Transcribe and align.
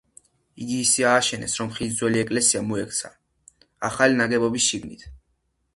იგი 0.63 0.77
ისე 0.83 1.03
ააშენეს, 1.09 1.57
რომ 1.61 1.69
ხის 1.75 1.93
ძველი 1.99 2.23
ეკლესია 2.23 2.65
მოექცა 2.71 3.13
ახალი 3.91 4.21
ნაგებობის 4.25 4.71
შიგნით. 4.73 5.09